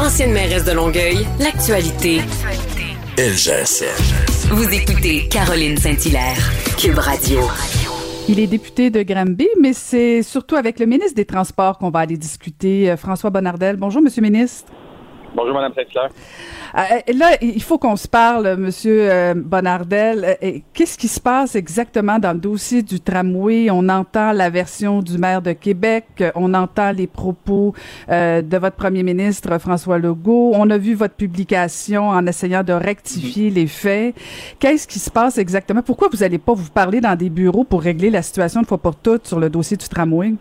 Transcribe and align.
Ancienne 0.00 0.32
mairesse 0.32 0.64
de 0.64 0.72
Longueuil, 0.72 1.26
l'actualité. 1.38 2.22
LGSN. 3.18 4.48
Vous 4.48 4.66
écoutez 4.72 5.28
Caroline 5.28 5.76
Saint-Hilaire, 5.76 6.38
Cube 6.78 6.96
Radio. 6.96 7.40
Il 8.26 8.40
est 8.40 8.46
député 8.46 8.88
de 8.88 9.02
Granby, 9.02 9.46
mais 9.60 9.74
c'est 9.74 10.22
surtout 10.22 10.56
avec 10.56 10.80
le 10.80 10.86
ministre 10.86 11.16
des 11.16 11.26
Transports 11.26 11.76
qu'on 11.76 11.90
va 11.90 11.98
aller 11.98 12.16
discuter. 12.16 12.90
Euh, 12.90 12.96
François 12.96 13.28
Bonnardel. 13.28 13.76
Bonjour, 13.76 14.00
Monsieur 14.00 14.22
le 14.22 14.30
ministre. 14.30 14.72
Bonjour, 15.34 15.54
Mme 15.54 15.72
Saint-Clair. 15.74 16.08
Euh, 16.74 17.12
là, 17.14 17.36
il 17.40 17.62
faut 17.62 17.78
qu'on 17.78 17.96
se 17.96 18.08
parle, 18.08 18.56
Monsieur 18.56 19.10
euh, 19.10 19.34
Bonnardel. 19.34 20.36
Euh, 20.42 20.58
Qu'est-ce 20.72 20.98
qui 20.98 21.08
se 21.08 21.20
passe 21.20 21.54
exactement 21.54 22.18
dans 22.18 22.32
le 22.32 22.38
dossier 22.38 22.82
du 22.82 23.00
tramway? 23.00 23.70
On 23.70 23.88
entend 23.88 24.32
la 24.32 24.50
version 24.50 25.02
du 25.02 25.18
maire 25.18 25.42
de 25.42 25.52
Québec, 25.52 26.24
on 26.34 26.52
entend 26.54 26.92
les 26.92 27.06
propos 27.06 27.74
euh, 28.08 28.42
de 28.42 28.56
votre 28.56 28.76
premier 28.76 29.02
ministre 29.02 29.58
François 29.58 29.98
Legault, 29.98 30.52
on 30.54 30.68
a 30.70 30.78
vu 30.78 30.94
votre 30.94 31.14
publication 31.14 32.08
en 32.08 32.26
essayant 32.26 32.64
de 32.64 32.72
rectifier 32.72 33.50
les 33.50 33.66
faits. 33.66 34.14
Qu'est-ce 34.58 34.86
qui 34.86 34.98
se 34.98 35.10
passe 35.10 35.38
exactement? 35.38 35.82
Pourquoi 35.82 36.08
vous 36.12 36.18
n'allez 36.18 36.38
pas 36.38 36.54
vous 36.54 36.70
parler 36.70 37.00
dans 37.00 37.16
des 37.16 37.30
bureaux 37.30 37.64
pour 37.64 37.82
régler 37.82 38.10
la 38.10 38.22
situation 38.22 38.60
une 38.60 38.66
fois 38.66 38.78
pour 38.78 38.96
toutes 38.96 39.26
sur 39.26 39.38
le 39.38 39.48
dossier 39.48 39.76
du 39.76 39.88
tramway? 39.88 40.34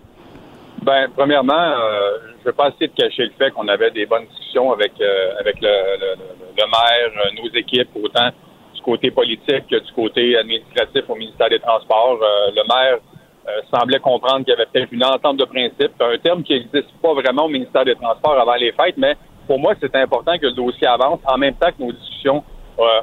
Ben, 0.83 1.09
premièrement, 1.15 1.53
euh, 1.53 2.17
je 2.35 2.39
ne 2.39 2.43
veux 2.45 2.53
pas 2.53 2.69
essayer 2.69 2.87
de 2.87 2.93
cacher 2.93 3.23
le 3.25 3.31
fait 3.37 3.51
qu'on 3.51 3.67
avait 3.67 3.91
des 3.91 4.05
bonnes 4.05 4.25
discussions 4.27 4.71
avec 4.71 4.93
euh, 5.01 5.33
avec 5.39 5.59
le, 5.61 5.67
le, 5.67 6.15
le 6.57 6.65
maire, 6.65 7.11
euh, 7.25 7.41
nos 7.41 7.49
équipes, 7.53 7.89
autant 8.01 8.29
du 8.73 8.81
côté 8.81 9.11
politique 9.11 9.67
que 9.69 9.75
du 9.75 9.91
côté 9.93 10.37
administratif 10.37 11.03
au 11.09 11.15
ministère 11.15 11.49
des 11.49 11.59
Transports. 11.59 12.19
Euh, 12.21 12.51
le 12.55 12.63
maire 12.67 12.99
euh, 13.47 13.61
semblait 13.73 13.99
comprendre 13.99 14.45
qu'il 14.45 14.53
y 14.53 14.53
avait 14.53 14.67
peut-être 14.67 14.91
une 14.91 15.03
entente 15.03 15.37
de 15.37 15.45
principe, 15.45 15.91
un 15.99 16.17
terme 16.17 16.43
qui 16.43 16.53
n'existe 16.53 16.93
pas 17.01 17.13
vraiment 17.13 17.45
au 17.45 17.49
ministère 17.49 17.83
des 17.83 17.95
Transports 17.95 18.39
avant 18.39 18.55
les 18.55 18.71
fêtes, 18.71 18.95
mais 18.97 19.15
pour 19.47 19.59
moi, 19.59 19.73
c'est 19.81 19.95
important 19.95 20.37
que 20.37 20.45
le 20.45 20.53
dossier 20.53 20.87
avance 20.87 21.19
en 21.25 21.37
même 21.37 21.55
temps 21.55 21.71
que 21.77 21.83
nos 21.83 21.91
discussions 21.91 22.43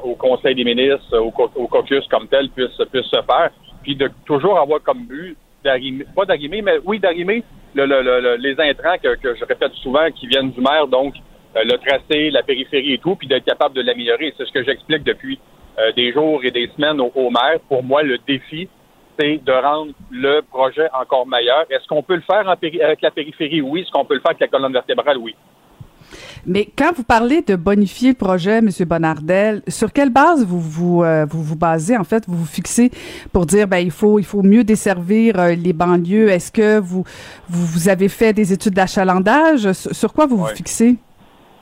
au 0.03 0.15
Conseil 0.15 0.55
des 0.55 0.63
ministres, 0.63 1.15
au, 1.19 1.31
au 1.55 1.67
caucus 1.67 2.07
comme 2.07 2.27
tel, 2.27 2.49
puissent, 2.49 2.81
puissent 2.91 3.05
se 3.05 3.21
faire, 3.21 3.51
puis 3.83 3.95
de 3.95 4.09
toujours 4.25 4.57
avoir 4.57 4.81
comme 4.81 5.05
but 5.05 5.37
d'arrimer, 5.63 6.05
pas 6.15 6.25
d'arrimer, 6.25 6.63
mais 6.63 6.79
oui, 6.83 6.99
d'arrimer 6.99 7.43
le, 7.85 8.01
le, 8.01 8.35
les 8.35 8.59
intrants 8.59 8.97
que, 9.01 9.35
je 9.35 9.45
répète 9.45 9.73
souvent 9.73 10.09
qui 10.11 10.27
viennent 10.27 10.51
du 10.51 10.61
maire, 10.61 10.87
donc 10.87 11.13
euh, 11.55 11.63
le 11.63 11.77
tracé, 11.77 12.29
la 12.29 12.43
périphérie 12.43 12.93
et 12.93 12.97
tout, 12.97 13.15
puis 13.15 13.27
d'être 13.27 13.45
capable 13.45 13.75
de 13.75 13.81
l'améliorer. 13.81 14.33
C'est 14.37 14.45
ce 14.45 14.51
que 14.51 14.63
j'explique 14.63 15.03
depuis 15.03 15.39
euh, 15.79 15.91
des 15.93 16.11
jours 16.11 16.43
et 16.43 16.51
des 16.51 16.67
semaines 16.75 16.99
au, 16.99 17.29
maire. 17.29 17.59
Pour 17.67 17.83
moi, 17.83 18.03
le 18.03 18.17
défi, 18.27 18.67
c'est 19.19 19.43
de 19.43 19.51
rendre 19.51 19.93
le 20.11 20.41
projet 20.41 20.87
encore 20.93 21.27
meilleur. 21.27 21.65
Est-ce 21.69 21.87
qu'on 21.87 22.03
peut 22.03 22.15
le 22.15 22.21
faire 22.21 22.47
avec 22.49 23.01
la 23.01 23.11
périphérie? 23.11 23.61
Oui. 23.61 23.81
Est-ce 23.81 23.91
qu'on 23.91 24.05
peut 24.05 24.15
le 24.15 24.21
faire 24.21 24.31
avec 24.31 24.41
la 24.41 24.47
colonne 24.47 24.73
vertébrale? 24.73 25.17
Oui. 25.17 25.35
Mais 26.45 26.67
quand 26.77 26.91
vous 26.95 27.03
parlez 27.03 27.41
de 27.41 27.55
bonifier 27.55 28.09
le 28.09 28.15
projet, 28.15 28.57
M. 28.57 28.69
Bonardel, 28.85 29.61
sur 29.67 29.91
quelle 29.91 30.09
base 30.09 30.45
vous 30.45 30.59
vous, 30.59 31.03
euh, 31.03 31.25
vous, 31.25 31.41
vous 31.41 31.55
basez, 31.55 31.97
en 31.97 32.03
fait, 32.03 32.23
vous 32.27 32.37
vous 32.37 32.45
fixez 32.45 32.91
pour 33.33 33.45
dire, 33.45 33.67
ben, 33.67 33.77
il 33.77 33.91
faut, 33.91 34.19
il 34.19 34.25
faut 34.25 34.43
mieux 34.43 34.63
desservir 34.63 35.39
euh, 35.39 35.55
les 35.55 35.73
banlieues? 35.73 36.29
Est-ce 36.29 36.51
que 36.51 36.79
vous, 36.79 37.03
vous, 37.49 37.65
vous, 37.65 37.89
avez 37.89 38.09
fait 38.09 38.33
des 38.33 38.53
études 38.53 38.73
d'achalandage? 38.73 39.71
Sur, 39.71 39.95
sur, 39.95 40.13
quoi 40.13 40.25
vous 40.25 40.37
vous 40.37 40.47
fixez? 40.47 40.95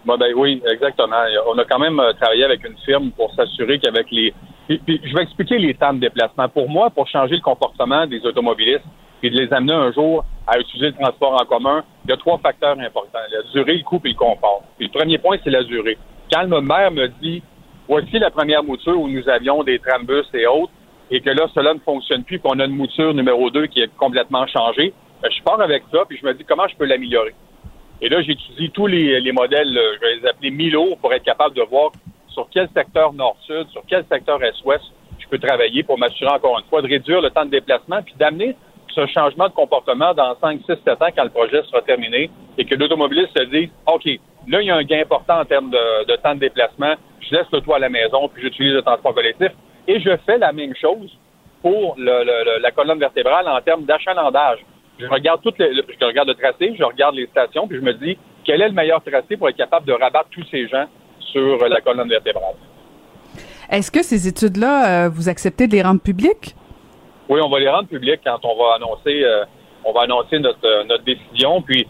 Bon, 0.05 0.17
ben 0.17 0.33
oui, 0.35 0.61
exactement. 0.71 1.15
On 1.47 1.57
a 1.57 1.65
quand 1.65 1.79
même 1.79 1.99
euh, 1.99 2.13
travaillé 2.13 2.43
avec 2.43 2.63
une 2.63 2.77
firme 2.85 3.11
pour 3.11 3.33
s'assurer 3.33 3.79
qu'avec 3.79 4.07
les... 4.11 4.33
Puis, 4.67 4.79
puis, 4.85 5.01
je 5.03 5.15
vais 5.15 5.23
expliquer 5.23 5.57
les 5.57 5.73
temps 5.73 5.93
de 5.93 5.99
déplacement. 5.99 6.49
Pour 6.49 6.69
moi, 6.69 6.89
pour 6.89 7.07
changer 7.07 7.35
le 7.35 7.41
comportement 7.41 8.05
des 8.07 8.23
automobilistes, 8.25 8.85
puis 9.25 9.35
de 9.35 9.43
les 9.43 9.51
amener 9.53 9.73
un 9.73 9.91
jour 9.91 10.23
à 10.45 10.59
utiliser 10.59 10.87
le 10.87 10.93
transport 10.93 11.33
en 11.41 11.45
commun, 11.45 11.83
il 12.05 12.11
y 12.11 12.13
a 12.13 12.17
trois 12.17 12.37
facteurs 12.37 12.77
importants, 12.79 13.19
la 13.31 13.41
durée, 13.51 13.77
le 13.77 13.83
coût 13.83 13.99
et 14.05 14.09
le 14.09 14.15
confort. 14.15 14.61
Puis 14.77 14.87
le 14.87 14.99
premier 14.99 15.17
point, 15.17 15.37
c'est 15.43 15.49
la 15.49 15.63
durée. 15.63 15.97
Quand 16.31 16.43
le 16.43 16.61
maire 16.61 16.91
me 16.91 17.07
dit, 17.07 17.41
voici 17.87 18.19
la 18.19 18.29
première 18.29 18.63
mouture 18.63 18.99
où 18.99 19.07
nous 19.07 19.27
avions 19.27 19.63
des 19.63 19.79
trambus 19.79 20.25
et 20.35 20.45
autres, 20.45 20.71
et 21.09 21.21
que 21.21 21.31
là, 21.31 21.47
cela 21.55 21.73
ne 21.73 21.79
fonctionne 21.79 22.23
plus, 22.23 22.39
qu'on 22.39 22.59
a 22.59 22.65
une 22.65 22.75
mouture 22.75 23.15
numéro 23.15 23.49
2 23.49 23.65
qui 23.67 23.81
est 23.81 23.95
complètement 23.97 24.45
changée, 24.45 24.93
ben, 25.23 25.31
je 25.31 25.41
pars 25.41 25.59
avec 25.59 25.83
ça, 25.91 26.03
puis 26.07 26.19
je 26.21 26.25
me 26.25 26.33
dis 26.35 26.43
comment 26.45 26.67
je 26.67 26.75
peux 26.75 26.85
l'améliorer. 26.85 27.33
Et 28.01 28.09
là, 28.09 28.21
j'étudie 28.21 28.69
tous 28.69 28.85
les, 28.85 29.19
les 29.21 29.31
modèles, 29.31 29.69
je 29.73 29.99
vais 30.01 30.15
les 30.17 30.27
appeler 30.27 30.51
Milo, 30.51 30.95
pour 31.01 31.11
être 31.13 31.23
capable 31.23 31.55
de 31.55 31.63
voir 31.63 31.91
sur 32.27 32.47
quel 32.51 32.69
secteur 32.75 33.13
nord-sud, 33.13 33.69
sur 33.69 33.81
quel 33.87 34.05
secteur 34.11 34.43
est-ouest 34.43 34.83
je 35.17 35.27
peux 35.27 35.39
travailler 35.39 35.81
pour 35.81 35.97
m'assurer 35.97 36.29
encore 36.29 36.59
une 36.59 36.65
fois 36.65 36.83
de 36.83 36.87
réduire 36.87 37.21
le 37.21 37.31
temps 37.31 37.45
de 37.45 37.49
déplacement, 37.49 38.03
puis 38.03 38.13
d'amener 38.19 38.55
ce 38.95 39.05
changement 39.07 39.49
de 39.49 39.53
comportement 39.53 40.13
dans 40.13 40.35
5, 40.39 40.61
6, 40.65 40.77
7 40.85 41.01
ans 41.01 41.07
quand 41.15 41.23
le 41.23 41.29
projet 41.29 41.61
sera 41.63 41.81
terminé 41.81 42.29
et 42.57 42.65
que 42.65 42.75
l'automobiliste 42.75 43.37
se 43.37 43.43
dise, 43.43 43.69
OK, 43.85 44.05
là, 44.47 44.61
il 44.61 44.67
y 44.67 44.71
a 44.71 44.75
un 44.75 44.83
gain 44.83 45.01
important 45.01 45.41
en 45.41 45.45
termes 45.45 45.69
de, 45.69 46.15
temps 46.15 46.33
de 46.33 46.39
déplacement, 46.39 46.95
je 47.19 47.35
laisse 47.35 47.47
le 47.51 47.59
toit 47.59 47.75
à 47.75 47.79
la 47.79 47.89
maison 47.89 48.29
puis 48.29 48.41
j'utilise 48.41 48.73
le 48.73 48.81
transport 48.81 49.13
collectif. 49.13 49.49
Et 49.87 49.99
je 49.99 50.15
fais 50.25 50.37
la 50.37 50.51
même 50.51 50.73
chose 50.75 51.11
pour 51.61 51.95
la 51.97 52.71
colonne 52.71 52.99
vertébrale 52.99 53.47
en 53.47 53.59
termes 53.61 53.83
d'achalandage. 53.83 54.59
Je 54.97 55.07
regarde 55.07 55.41
toutes 55.41 55.59
les, 55.59 55.73
je 55.73 56.05
regarde 56.05 56.29
le 56.29 56.35
tracé, 56.35 56.73
je 56.77 56.83
regarde 56.83 57.15
les 57.15 57.27
stations, 57.27 57.67
puis 57.67 57.77
je 57.77 57.83
me 57.83 57.93
dis 57.93 58.17
quel 58.45 58.61
est 58.61 58.69
le 58.69 58.73
meilleur 58.73 59.03
tracé 59.03 59.35
pour 59.35 59.49
être 59.49 59.57
capable 59.57 59.85
de 59.85 59.91
rabattre 59.91 60.29
tous 60.31 60.45
ces 60.49 60.67
gens 60.69 60.85
sur 61.19 61.67
la 61.67 61.81
colonne 61.81 62.07
vertébrale? 62.07 62.55
Est-ce 63.69 63.91
que 63.91 64.03
ces 64.03 64.27
études-là, 64.27 65.05
euh, 65.05 65.09
vous 65.09 65.27
acceptez 65.27 65.67
de 65.67 65.73
les 65.73 65.81
rendre 65.81 65.99
publiques? 65.99 66.55
Oui, 67.27 67.39
on 67.43 67.49
va 67.49 67.59
les 67.59 67.69
rendre 67.69 67.87
publics 67.87 68.21
quand 68.23 68.39
on 68.43 68.55
va 68.55 68.75
annoncer, 68.75 69.23
euh, 69.23 69.45
on 69.83 69.91
va 69.91 70.01
annoncer 70.01 70.39
notre, 70.39 70.65
euh, 70.65 70.83
notre 70.83 71.03
décision. 71.03 71.61
Puis, 71.61 71.87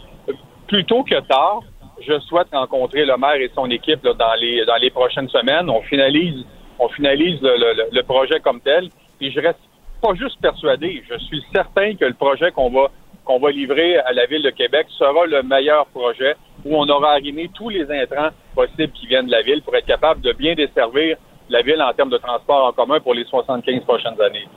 plus 0.67 0.85
tôt 0.85 1.03
que 1.03 1.19
tard, 1.21 1.61
je 2.01 2.19
souhaite 2.21 2.47
rencontrer 2.51 3.05
le 3.05 3.17
maire 3.17 3.35
et 3.35 3.51
son 3.53 3.69
équipe 3.69 4.03
là, 4.03 4.13
dans 4.13 4.33
les 4.39 4.65
dans 4.65 4.75
les 4.75 4.89
prochaines 4.89 5.29
semaines. 5.29 5.69
On 5.69 5.81
finalise, 5.81 6.45
on 6.79 6.87
finalise 6.89 7.41
le, 7.41 7.55
le, 7.57 7.83
le, 7.91 8.03
projet 8.03 8.39
comme 8.39 8.61
tel. 8.61 8.89
Et 9.21 9.31
je 9.31 9.39
reste 9.39 9.59
pas 10.01 10.13
juste 10.13 10.39
persuadé, 10.41 11.03
je 11.09 11.17
suis 11.19 11.43
certain 11.53 11.95
que 11.95 12.05
le 12.05 12.13
projet 12.13 12.51
qu'on 12.51 12.69
va 12.69 12.89
qu'on 13.23 13.39
va 13.39 13.49
livrer 13.49 13.97
à 13.97 14.13
la 14.13 14.27
ville 14.27 14.43
de 14.43 14.51
Québec 14.51 14.87
sera 14.97 15.25
le 15.25 15.41
meilleur 15.41 15.87
projet 15.87 16.35
où 16.63 16.77
on 16.77 16.87
aura 16.87 17.13
arrimé 17.13 17.49
tous 17.53 17.69
les 17.69 17.89
intrants 17.91 18.29
possibles 18.53 18.93
qui 18.93 19.07
viennent 19.07 19.25
de 19.25 19.31
la 19.31 19.41
ville 19.41 19.61
pour 19.63 19.75
être 19.75 19.87
capable 19.87 20.21
de 20.21 20.31
bien 20.31 20.53
desservir 20.53 21.17
la 21.49 21.61
ville 21.61 21.81
en 21.81 21.91
termes 21.93 22.09
de 22.09 22.17
transport 22.17 22.67
en 22.67 22.71
commun 22.71 22.99
pour 22.99 23.13
les 23.13 23.25
75 23.25 23.83
prochaines 23.83 24.19
années. 24.21 24.47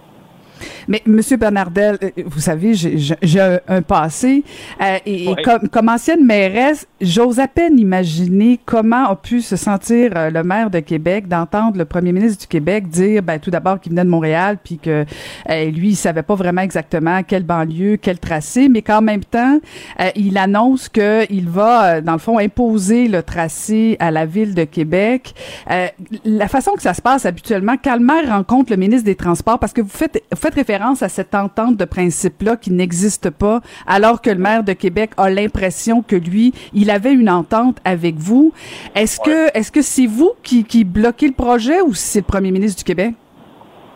Mais 0.89 1.03
Monsieur 1.07 1.37
Bernardel, 1.37 1.99
euh, 2.03 2.11
vous 2.27 2.41
savez, 2.41 2.75
j'ai 2.75 3.61
un 3.69 3.83
passé 3.83 4.43
euh, 4.81 4.99
et, 5.07 5.29
oui. 5.29 5.35
et 5.39 5.43
comme, 5.43 5.69
comme, 5.69 5.89
ancienne 5.89 6.25
mairesse, 6.25 6.87
j'ose 7.01 7.39
à 7.39 7.47
peine 7.47 7.79
imaginer 7.79 8.59
comment 8.65 9.09
a 9.09 9.17
pu 9.17 9.41
se 9.41 9.57
sentir 9.57 10.13
euh, 10.17 10.31
le 10.31 10.43
maire 10.43 10.71
de 10.71 10.81
Québec 10.81 11.29
d'entendre 11.29 11.79
le 11.79 11.85
premier 11.85 12.13
ministre 12.13 12.41
du 12.43 12.47
Québec 12.47 12.89
dire, 12.89 13.23
ben 13.23 13.39
tout 13.39 13.51
d'abord 13.51 13.81
qu'il 13.81 13.93
venait 13.93 14.05
de 14.05 14.09
Montréal, 14.09 14.59
puis 14.63 14.79
que 14.79 15.05
euh, 15.51 15.65
lui 15.71 15.91
il 15.91 15.97
savait 15.97 16.23
pas 16.23 16.35
vraiment 16.35 16.63
exactement 16.63 17.23
quelle 17.23 17.45
banlieue, 17.45 17.97
quel 17.97 18.19
tracé, 18.19 18.69
mais 18.69 18.83
qu'en 18.83 19.03
même 19.03 19.25
temps 19.25 19.59
euh, 20.01 20.11
il 20.17 20.39
annonce 20.39 20.89
que 20.89 21.31
il 21.31 21.49
va 21.49 22.01
dans 22.01 22.13
le 22.13 22.19
fond 22.19 22.39
imposer 22.39 23.09
le 23.09 23.23
tracé 23.23 23.97
à 24.01 24.11
la 24.11 24.27
ville 24.27 24.55
de 24.55 24.65
Québec. 24.65 25.35
la 26.25 26.49
façon 26.49 26.73
que 26.73 26.83
ça 26.83 26.95
se 26.95 27.03
passe 27.03 27.27
habituellement, 27.27 27.75
quand 27.83 27.95
le 27.95 28.05
maire 28.05 28.29
rencontre 28.29 28.71
le 28.71 28.77
ministre 28.77 29.05
des 29.05 29.17
Transports, 29.17 29.59
parce 29.59 29.73
que 29.73 29.81
vous 29.81 29.89
faites 29.89 30.23
vous 30.31 30.39
faites 30.39 30.55
référence 30.55 30.78
à 30.79 31.09
cette 31.09 31.35
entente 31.35 31.77
de 31.77 31.85
principe-là 31.85 32.57
qui 32.57 32.71
n'existe 32.71 33.31
pas, 33.31 33.61
alors 33.87 34.23
que 34.23 34.31
le 34.31 34.39
maire 34.39 34.63
de 34.63 34.73
Québec 34.73 35.11
a 35.17 35.29
l'impression 35.29 36.03
que 36.03 36.17
lui, 36.17 36.53
il 36.73 36.91
avait 36.91 37.13
une 37.13 37.29
entente 37.29 37.79
avec 37.85 38.15
vous. 38.17 38.53
Est-ce 38.95 39.21
ouais. 39.21 39.27
que 39.27 39.59
est-ce 39.59 39.73
que 39.73 39.83
c'est 39.83 40.07
vous 40.07 40.33
qui, 40.43 40.65
qui 40.65 40.85
bloquez 40.85 41.27
le 41.27 41.35
projet 41.35 41.81
ou 41.81 41.95
c'est 41.95 42.21
le 42.21 42.27
premier 42.27 42.51
ministre 42.51 42.79
du 42.79 42.85
Québec? 42.85 43.15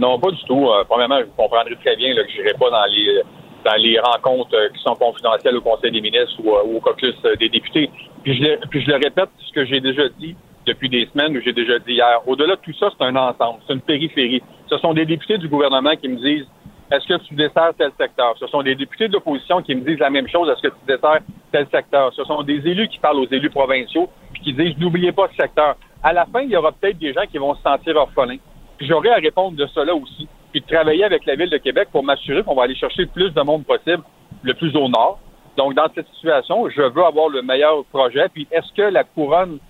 Non, 0.01 0.19
pas 0.19 0.31
du 0.31 0.43
tout. 0.45 0.69
Euh, 0.69 0.85
premièrement, 0.89 1.21
vous 1.21 1.43
comprendrez 1.43 1.77
très 1.77 1.97
bien 1.97 2.15
là, 2.15 2.25
que 2.25 2.31
je 2.33 2.39
n'irai 2.39 2.55
pas 2.55 2.71
dans 2.71 2.85
les 2.87 3.23
dans 3.65 3.81
les 3.81 3.97
rencontres 4.01 4.57
euh, 4.57 4.69
qui 4.75 4.83
sont 4.83 4.97
confidentielles 4.97 5.57
au 5.57 5.61
Conseil 5.61 5.93
des 5.93 6.01
ministres 6.01 6.35
ou, 6.43 6.51
euh, 6.51 6.65
ou 6.67 6.77
au 6.79 6.81
caucus 6.81 7.15
des 7.39 7.49
députés. 7.49 7.89
Puis 8.25 8.37
je, 8.37 8.43
le, 8.43 8.59
puis 8.69 8.83
je 8.83 8.91
le 8.91 8.97
répète, 8.97 9.29
ce 9.39 9.53
que 9.53 9.65
j'ai 9.65 9.81
déjà 9.81 10.09
dit 10.19 10.35
depuis 10.67 10.89
des 10.89 11.09
semaines, 11.13 11.41
j'ai 11.45 11.53
déjà 11.53 11.79
dit 11.79 11.93
hier. 11.93 12.21
Au-delà 12.27 12.57
de 12.57 12.61
tout 12.61 12.73
ça, 12.79 12.91
c'est 12.91 13.05
un 13.05 13.17
ensemble, 13.17 13.61
c'est 13.67 13.75
une 13.75 13.81
périphérie. 13.81 14.43
Ce 14.69 14.79
sont 14.79 14.95
des 14.95 15.07
députés 15.07 15.39
du 15.39 15.49
gouvernement 15.49 15.95
qui 15.97 16.09
me 16.09 16.17
disent 16.17 16.47
est-ce 16.93 17.07
que 17.07 17.15
tu 17.27 17.35
desserres 17.35 17.73
tel 17.79 17.91
secteur? 17.99 18.35
Ce 18.39 18.47
sont 18.49 18.63
des 18.63 18.75
députés 18.75 19.09
de 19.09 19.15
l'opposition 19.15 19.63
qui 19.63 19.75
me 19.75 19.81
disent 19.81 19.99
la 19.99 20.11
même 20.11 20.29
chose. 20.29 20.47
Est-ce 20.51 20.61
que 20.61 20.75
tu 20.75 20.87
desserres 20.87 21.21
tel 21.51 21.67
secteur? 21.73 22.13
Ce 22.13 22.23
sont 22.25 22.43
des 22.43 22.69
élus 22.69 22.89
qui 22.89 22.99
parlent 22.99 23.19
aux 23.19 23.29
élus 23.31 23.49
provinciaux 23.49 24.11
puis 24.35 24.43
qui 24.43 24.53
disent 24.53 24.77
n'oubliez 24.79 25.11
pas 25.11 25.27
ce 25.31 25.37
secteur. 25.37 25.77
À 26.03 26.13
la 26.13 26.27
fin, 26.27 26.43
il 26.43 26.51
y 26.51 26.57
aura 26.57 26.71
peut-être 26.71 26.99
des 26.99 27.15
gens 27.15 27.23
qui 27.31 27.39
vont 27.39 27.55
se 27.55 27.63
sentir 27.63 27.97
orphelins. 27.97 28.37
Puis 28.77 28.87
j'aurai 28.87 29.09
à 29.09 29.15
répondre 29.15 29.57
de 29.57 29.67
cela 29.69 29.95
aussi. 29.95 30.29
Puis 30.51 30.61
de 30.61 30.67
travailler 30.67 31.05
avec 31.05 31.25
la 31.25 31.35
Ville 31.35 31.49
de 31.49 31.57
Québec 31.57 31.89
pour 31.91 32.05
m'assurer 32.05 32.43
qu'on 32.43 32.55
va 32.55 32.65
aller 32.65 32.75
chercher 32.75 33.03
le 33.03 33.09
plus 33.09 33.31
de 33.31 33.41
monde 33.41 33.65
possible, 33.65 34.03
le 34.43 34.53
plus 34.53 34.77
au 34.77 34.87
nord. 34.91 35.19
Donc, 35.57 35.75
dans 35.75 35.87
cette 35.95 36.09
situation, 36.09 36.69
je 36.69 36.83
veux 36.83 37.05
avoir 37.05 37.31
le 37.31 37.41
meilleur 37.41 37.87
projet. 37.87 38.29
Puis 38.29 38.47
est-ce 38.51 38.71
que 38.75 38.83
la 38.83 39.05
couronne 39.05 39.61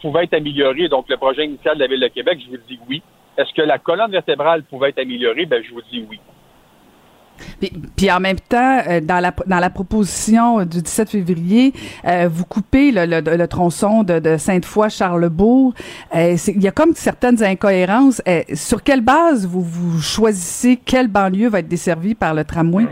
pouvait 0.00 0.24
être 0.24 0.32
améliorée? 0.32 0.88
Donc, 0.88 1.10
le 1.10 1.18
projet 1.18 1.44
initial 1.44 1.74
de 1.74 1.80
la 1.80 1.88
Ville 1.88 2.00
de 2.00 2.08
Québec, 2.08 2.38
je 2.42 2.50
vous 2.52 2.62
dis 2.66 2.80
oui. 2.88 3.02
Est-ce 3.36 3.52
que 3.52 3.62
la 3.62 3.78
colonne 3.78 4.10
vertébrale 4.10 4.62
pouvait 4.62 4.88
être 4.88 4.98
améliorée? 4.98 5.44
Ben, 5.44 5.62
je 5.62 5.74
vous 5.74 5.82
dis 5.82 6.06
oui. 6.08 6.18
Puis, 7.96 8.10
en 8.10 8.20
même 8.20 8.40
temps, 8.40 8.80
euh, 8.88 9.00
dans 9.00 9.20
la 9.20 9.32
dans 9.46 9.58
la 9.58 9.70
proposition 9.70 10.64
du 10.64 10.82
17 10.82 11.10
février, 11.10 11.72
euh, 12.06 12.28
vous 12.30 12.44
coupez 12.44 12.90
le, 12.92 13.46
tronçon 13.46 14.02
de, 14.02 14.36
Sainte-Foy-Charlebourg. 14.36 15.74
Euh, 16.14 16.36
il 16.48 16.62
y 16.62 16.68
a 16.68 16.72
comme 16.72 16.94
certaines 16.94 17.42
incohérences. 17.42 18.22
sur 18.54 18.82
quelle 18.82 19.00
base 19.00 19.46
vous, 19.46 19.62
vous 19.62 20.00
choisissez 20.00 20.76
quelle 20.76 21.08
banlieue 21.08 21.48
va 21.48 21.60
être 21.60 21.68
desservie 21.68 22.14
par 22.14 22.34
le 22.34 22.44
tramway? 22.44 22.86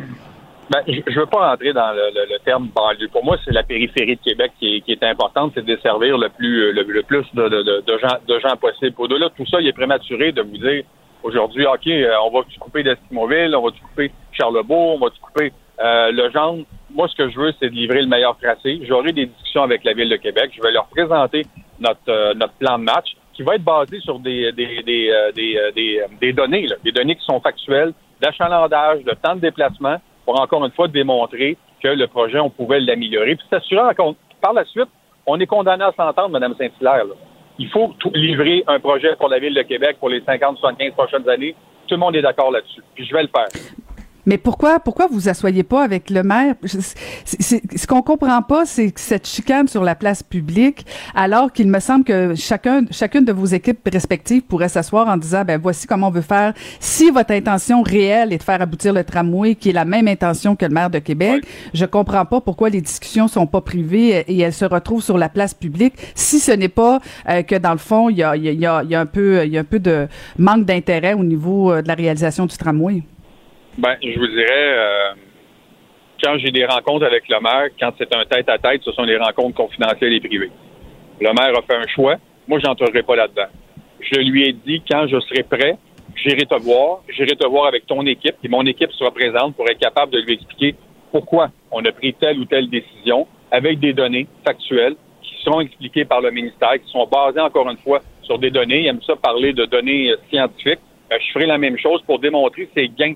Ben, 0.71 0.81
je 0.87 0.99
ne 0.99 1.21
veux 1.21 1.27
pas 1.27 1.51
rentrer 1.51 1.73
dans 1.73 1.93
le, 1.93 2.39
terme 2.45 2.69
banlieue. 2.75 3.09
Pour 3.09 3.25
moi, 3.25 3.37
c'est 3.45 3.53
la 3.53 3.63
périphérie 3.63 4.17
de 4.17 4.21
Québec 4.23 4.53
qui 4.59 4.83
est, 4.87 5.03
importante, 5.03 5.53
c'est 5.55 5.63
de 5.63 5.75
desservir 5.75 6.19
le 6.19 6.29
plus 6.29 6.73
le, 6.73 7.03
plus 7.03 7.25
de, 7.33 7.49
de, 7.49 7.99
gens 7.99 8.19
de 8.27 8.39
gens 8.39 8.57
possible. 8.57 8.95
Au-delà 8.99 9.29
de 9.29 9.35
tout 9.35 9.47
ça, 9.47 9.61
il 9.61 9.69
est 9.69 9.73
prématuré 9.73 10.33
de 10.33 10.43
vous 10.43 10.59
dire 10.59 10.85
Aujourd'hui, 11.23 11.67
OK, 11.67 11.87
euh, 11.87 12.15
on 12.25 12.31
va 12.31 12.41
couper 12.61 12.83
d'Estimoville, 12.83 13.55
on 13.55 13.63
va 13.63 13.71
couper 13.71 14.13
Charlebourg, 14.33 14.95
on 14.95 14.99
va 14.99 15.11
couper 15.21 15.53
euh. 15.81 16.13
Moi, 16.91 17.07
ce 17.09 17.17
que 17.17 17.29
je 17.29 17.39
veux, 17.39 17.53
c'est 17.59 17.69
de 17.69 17.75
livrer 17.75 18.01
le 18.01 18.09
meilleur 18.09 18.37
tracé. 18.39 18.81
J'aurai 18.85 19.13
des 19.13 19.27
discussions 19.27 19.63
avec 19.63 19.85
la 19.85 19.93
Ville 19.93 20.09
de 20.09 20.17
Québec. 20.17 20.53
Je 20.57 20.63
vais 20.63 20.73
leur 20.73 20.87
présenter 20.87 21.45
notre, 21.81 22.01
euh, 22.09 22.35
notre 22.35 22.55
plan 22.55 22.79
de 22.79 22.85
match 22.85 23.17
qui 23.35 23.43
va 23.43 23.57
être 23.57 23.65
basé 23.65 24.01
sur 24.01 24.19
des, 24.19 24.53
des, 24.53 24.83
des, 24.83 25.11
euh, 25.11 25.31
des, 25.33 26.03
des, 26.21 26.33
données, 26.33 26.67
là, 26.67 26.77
des 26.83 26.93
données 26.93 27.15
qui 27.15 27.25
sont 27.25 27.41
factuelles, 27.41 27.93
d'achalandage, 28.21 29.05
de 29.05 29.13
temps 29.13 29.37
de 29.37 29.41
déplacement, 29.41 29.99
pour 30.25 30.41
encore 30.41 30.65
une 30.65 30.73
fois 30.73 30.89
démontrer 30.89 31.57
que 31.83 31.89
le 31.89 32.07
projet, 32.07 32.41
on 32.41 32.51
pouvait 32.51 32.81
l'améliorer. 32.81 33.37
Puis 33.37 33.47
s'assurer 33.51 33.95
par 34.41 34.53
la 34.53 34.65
suite, 34.65 34.89
on 35.27 35.39
est 35.39 35.47
condamné 35.47 35.85
à 35.85 35.93
s'entendre, 35.93 36.31
Mme 36.31 36.55
Saint-Hilaire 36.57 37.05
il 37.59 37.69
faut 37.69 37.93
livrer 38.15 38.63
un 38.67 38.79
projet 38.79 39.17
pour 39.17 39.29
la 39.29 39.39
Ville 39.39 39.55
de 39.55 39.63
Québec 39.63 39.97
pour 39.99 40.09
les 40.09 40.21
50-75 40.21 40.93
prochaines 40.93 41.29
années. 41.29 41.55
Tout 41.87 41.95
le 41.95 42.01
monde 42.01 42.17
est 42.17 42.23
d'accord 42.23 42.51
là-dessus. 42.51 42.83
Puis 42.95 43.05
je 43.05 43.13
vais 43.13 43.23
le 43.23 43.29
faire. 43.29 43.49
Mais 44.29 44.37
pourquoi, 44.37 44.79
pourquoi 44.79 45.07
vous 45.11 45.31
asseyez 45.31 45.63
pas 45.63 45.83
avec 45.83 46.11
le 46.11 46.23
maire? 46.23 46.55
ce 46.63 47.87
qu'on 47.87 48.03
comprend 48.03 48.43
pas, 48.43 48.67
c'est 48.67 48.93
cette 48.99 49.27
chicane 49.27 49.69
sur 49.69 49.83
la 49.83 49.95
place 49.95 50.23
publique, 50.23 50.85
alors 51.15 51.51
qu'il 51.51 51.67
me 51.69 51.81
semble 51.81 52.05
que 52.05 52.35
chacun, 52.35 52.85
chacune 52.91 53.25
de 53.25 53.33
vos 53.33 53.47
équipes 53.47 53.89
respectives 53.91 54.43
pourrait 54.43 54.69
s'asseoir 54.69 55.09
en 55.09 55.17
disant, 55.17 55.45
ben 55.47 55.59
voici 55.59 55.87
comment 55.87 56.09
on 56.09 56.11
veut 56.11 56.21
faire. 56.21 56.53
Si 56.79 57.11
votre 57.11 57.33
intention 57.33 57.83
réelle 57.83 58.35
est 58.35 58.37
de 58.37 58.43
faire 58.43 58.61
aboutir 58.61 58.93
le 58.93 59.03
tramway, 59.03 59.55
qui 59.55 59.71
est 59.71 59.73
la 59.73 59.87
même 59.87 60.09
intention 60.09 60.57
que 60.57 60.67
le 60.67 60.75
maire 60.75 60.91
de 60.91 60.99
Québec, 60.99 61.47
je 61.73 61.87
comprends 61.87 62.27
pas 62.27 62.43
pourquoi 62.43 62.69
les 62.69 62.83
discussions 62.83 63.29
sont 63.29 63.47
pas 63.47 63.63
privées 63.63 64.25
et 64.29 64.39
elles 64.41 64.53
se 64.53 64.67
retrouvent 64.67 65.03
sur 65.03 65.17
la 65.17 65.31
place 65.31 65.55
publique, 65.55 65.95
si 66.15 66.39
ce 66.39 66.53
n'est 66.53 66.69
pas 66.69 67.01
euh, 67.31 67.43
que 67.43 67.55
dans 67.55 67.73
le 67.73 67.79
fond, 67.79 68.11
il 68.11 68.19
y 68.19 68.23
a, 68.23 68.37
y, 68.37 68.67
a, 68.67 68.83
y 68.83 68.95
a 68.95 69.01
un 69.01 69.07
peu, 69.07 69.47
il 69.47 69.53
y 69.55 69.57
a 69.57 69.61
un 69.63 69.65
peu 69.65 69.79
de 69.79 70.07
manque 70.37 70.67
d'intérêt 70.67 71.15
au 71.15 71.25
niveau 71.25 71.73
euh, 71.73 71.81
de 71.81 71.89
la 71.89 71.95
réalisation 71.95 72.45
du 72.45 72.55
tramway. 72.59 73.03
Ben, 73.79 73.95
je 74.03 74.19
vous 74.19 74.27
dirais, 74.27 74.45
euh, 74.51 75.13
quand 76.21 76.37
j'ai 76.39 76.51
des 76.51 76.65
rencontres 76.65 77.07
avec 77.07 77.29
le 77.29 77.41
maire, 77.41 77.69
quand 77.79 77.93
c'est 77.97 78.13
un 78.13 78.25
tête-à-tête, 78.25 78.83
ce 78.85 78.91
sont 78.91 79.07
des 79.07 79.17
rencontres 79.17 79.55
confidentielles 79.55 80.15
et 80.15 80.21
privées. 80.21 80.51
Le 81.21 81.29
maire 81.29 81.57
a 81.57 81.63
fait 81.63 81.77
un 81.77 81.87
choix. 81.87 82.17
Moi, 82.49 82.59
j'entrerai 82.59 83.05
pas 83.05 83.15
là-dedans. 83.15 83.47
Je 84.01 84.19
lui 84.19 84.49
ai 84.49 84.53
dit, 84.53 84.83
quand 84.91 85.07
je 85.07 85.21
serai 85.21 85.45
prêt, 85.45 85.79
j'irai 86.17 86.45
te 86.45 86.61
voir. 86.61 87.03
J'irai 87.09 87.37
te 87.37 87.47
voir 87.47 87.67
avec 87.67 87.87
ton 87.87 88.05
équipe, 88.05 88.35
et 88.43 88.49
mon 88.49 88.67
équipe 88.67 88.91
sera 88.95 89.13
présente 89.13 89.55
pour 89.55 89.71
être 89.71 89.79
capable 89.79 90.11
de 90.11 90.23
lui 90.23 90.33
expliquer 90.33 90.75
pourquoi 91.13 91.51
on 91.71 91.85
a 91.85 91.93
pris 91.93 92.15
telle 92.15 92.41
ou 92.41 92.47
telle 92.47 92.69
décision 92.69 93.29
avec 93.53 93.79
des 93.79 93.93
données 93.93 94.27
factuelles 94.45 94.97
qui 95.23 95.41
seront 95.45 95.61
expliquées 95.61 96.05
par 96.05 96.21
le 96.21 96.33
ministère, 96.33 96.73
qui 96.85 96.91
sont 96.91 97.07
basées, 97.07 97.41
encore 97.41 97.71
une 97.71 97.79
fois, 97.79 98.01
sur 98.23 98.41
des 98.41 98.51
données. 98.51 98.81
Il 98.81 98.87
aime 98.89 99.03
ça 99.03 99.15
parler 99.15 99.53
de 99.53 99.67
données 99.67 100.13
scientifiques. 100.31 100.81
Euh, 101.13 101.17
je 101.25 101.33
ferai 101.33 101.47
la 101.47 101.59
même 101.59 101.79
chose 101.79 102.03
pour 102.03 102.19
démontrer 102.19 102.69
ces 102.75 102.89
gains 102.89 103.15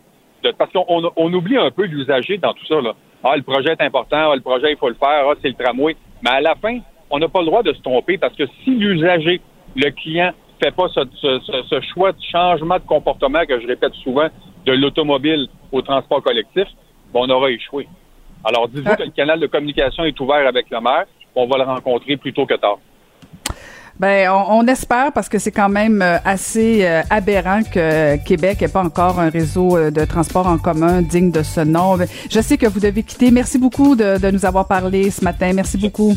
parce 0.59 0.73
qu'on 0.73 1.13
on 1.17 1.33
oublie 1.33 1.57
un 1.57 1.71
peu 1.71 1.85
l'usager 1.85 2.39
dans 2.39 2.53
tout 2.53 2.67
ça. 2.67 2.81
Là. 2.81 2.95
Ah, 3.25 3.37
le 3.37 3.43
projet 3.43 3.71
est 3.71 3.81
important, 3.81 4.31
ah, 4.33 4.35
le 4.35 4.41
projet, 4.41 4.73
il 4.73 4.77
faut 4.77 4.89
le 4.89 4.97
faire, 4.97 5.29
ah, 5.29 5.35
c'est 5.41 5.49
le 5.49 5.55
tramway. 5.55 5.97
Mais 6.23 6.31
à 6.31 6.41
la 6.41 6.55
fin, 6.57 6.79
on 7.11 7.19
n'a 7.19 7.29
pas 7.29 7.41
le 7.41 7.47
droit 7.47 7.63
de 7.63 7.73
se 7.73 7.81
tromper 7.81 8.19
parce 8.19 8.35
que 8.35 8.45
si 8.65 8.71
l'usager, 8.71 9.41
le 9.77 9.91
client, 9.91 10.33
fait 10.63 10.75
pas 10.75 10.89
ce, 10.89 11.81
choix 11.93 12.13
de 12.13 12.23
changement 12.31 12.77
de 12.77 12.87
comportement 12.87 13.45
que 13.47 13.61
je 13.61 13.67
répète 13.67 13.95
souvent 13.95 14.29
de 14.65 14.73
l'automobile 14.73 15.49
au 15.73 15.83
transport 15.83 16.23
collectif, 16.23 16.67
bon, 17.13 17.27
on 17.27 17.31
aura 17.31 17.51
échoué. 17.51 17.89
Alors, 18.45 18.69
dites-vous 18.69 18.93
ah. 18.93 18.97
que 18.97 19.03
le 19.05 19.11
canal 19.11 19.41
de 19.41 19.47
communication 19.47 20.05
est 20.05 20.19
ouvert 20.21 20.47
avec 20.47 20.71
le 20.71 20.81
maire, 20.81 21.05
on 21.35 21.47
va 21.47 21.59
le 21.59 21.65
rencontrer 21.65 22.17
plus 22.17 22.33
tôt 22.33 22.47
que 22.47 22.55
tard. 22.55 22.79
Ben, 23.99 24.31
on, 24.31 24.67
espère 24.67 25.13
parce 25.13 25.29
que 25.29 25.39
c'est 25.39 25.51
quand 25.53 25.69
même 25.69 26.03
euh, 26.03 26.19
assez 26.25 26.85
euh, 26.85 27.03
aberrant 27.11 27.63
que 27.63 28.17
Québec 28.25 28.61
n'ait 28.61 28.69
pas 28.69 28.83
encore 28.83 29.21
un 29.21 29.29
réseau 29.29 29.77
euh, 29.77 29.91
de 29.91 30.05
transport 30.05 30.47
en 30.47 30.59
commun 30.59 31.03
digne 31.03 31.31
de 31.31 31.43
ce 31.43 31.61
nom. 31.61 31.99
Je 32.31 32.41
sais 32.41 32.57
que 32.57 32.67
vous 32.67 32.81
devez 32.81 33.03
quitter. 33.03 33.31
Merci 33.31 33.59
beaucoup 33.59 33.95
de 33.95 34.31
nous 34.31 34.45
avoir 34.47 34.67
parlé 34.67 35.11
ce 35.11 35.23
matin. 35.23 35.53
Merci 35.53 35.77
beaucoup. 35.77 36.17